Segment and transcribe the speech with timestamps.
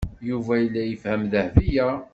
[0.29, 1.87] Yuba yella yefhem Dahbiya.